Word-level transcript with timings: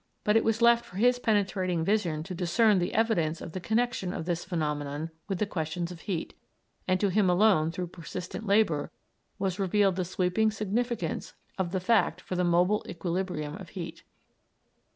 But 0.23 0.35
it 0.35 0.43
was 0.43 0.63
left 0.63 0.83
for 0.83 0.95
his 0.97 1.19
penetrating 1.19 1.85
vision 1.85 2.23
to 2.23 2.33
discern 2.33 2.79
the 2.79 2.95
evidence 2.95 3.39
of 3.39 3.51
the 3.51 3.59
connexion 3.59 4.13
of 4.15 4.25
this 4.25 4.43
phenomenon 4.43 5.11
with 5.27 5.47
questions 5.47 5.91
of 5.91 6.01
heat, 6.01 6.33
and 6.87 6.99
to 6.99 7.09
him 7.09 7.29
alone 7.29 7.69
through 7.69 7.89
persistent 7.93 8.47
labor 8.47 8.89
was 9.37 9.59
revealed 9.59 9.97
the 9.97 10.03
sweeping 10.03 10.49
significance 10.49 11.35
of 11.59 11.71
the 11.71 11.79
fact 11.79 12.19
for 12.19 12.35
the 12.35 12.43
mobile 12.43 12.83
equilibrium 12.89 13.55
of 13.57 13.69
heat. 13.77 14.01